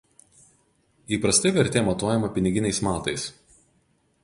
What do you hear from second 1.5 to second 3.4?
vertė matuojama piniginiais matais.